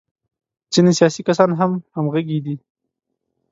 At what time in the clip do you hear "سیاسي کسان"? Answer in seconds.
0.99-1.49